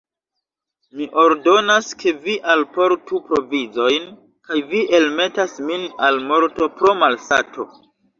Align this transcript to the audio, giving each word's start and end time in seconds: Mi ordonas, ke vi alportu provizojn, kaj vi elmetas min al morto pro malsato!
Mi 0.99 1.05
ordonas, 1.23 1.89
ke 2.03 2.13
vi 2.23 2.37
alportu 2.53 3.19
provizojn, 3.27 4.07
kaj 4.47 4.57
vi 4.71 4.81
elmetas 5.01 5.53
min 5.67 5.85
al 6.09 6.19
morto 6.31 6.69
pro 6.81 6.95
malsato! 7.03 7.69